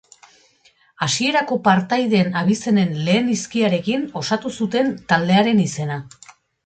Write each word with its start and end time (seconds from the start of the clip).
Hasierako 1.07 1.57
partaideen 1.67 2.33
abizenen 2.41 2.97
lehen 3.09 3.29
hizkiarekin 3.35 4.09
osatu 4.23 4.53
zuten 4.61 4.91
taldearen 5.13 5.63
izena. 5.67 6.01